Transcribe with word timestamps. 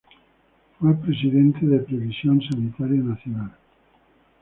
Fue 0.79 0.95
presidente 0.95 1.63
de 1.63 1.77
Previsión 1.77 2.41
Sanitaria 2.41 3.01
Nacional. 3.03 3.51